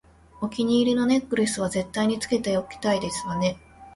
[0.41, 3.59] お気に入りのネックレスは絶対につけていきたいですわね